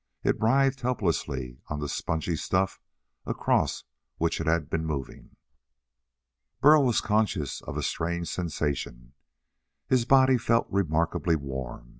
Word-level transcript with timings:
It 0.23 0.41
writhed 0.41 0.81
helplessly 0.81 1.59
on 1.67 1.79
the 1.79 1.87
spongy 1.87 2.35
stuff 2.35 2.79
across 3.23 3.83
which 4.17 4.41
it 4.41 4.47
had 4.47 4.67
been 4.67 4.83
moving. 4.83 5.35
Burl 6.59 6.83
was 6.83 7.01
conscious 7.01 7.61
of 7.61 7.77
a 7.77 7.83
strange 7.83 8.27
sensation. 8.27 9.13
His 9.87 10.05
body 10.05 10.39
felt 10.39 10.65
remarkably 10.71 11.35
warm. 11.35 11.89